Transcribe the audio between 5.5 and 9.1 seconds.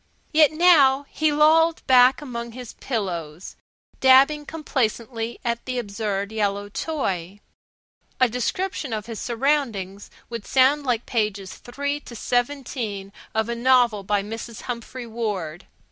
the absurd yellow toy. A description of